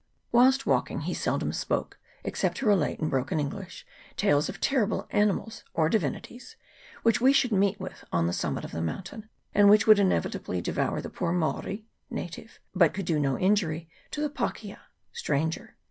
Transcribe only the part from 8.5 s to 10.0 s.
of the mountain, and which would